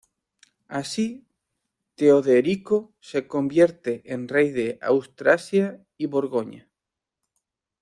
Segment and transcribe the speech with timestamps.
[0.79, 1.27] Así
[1.93, 6.67] Teoderico se convierte en rey de Austrasia y Borgoña.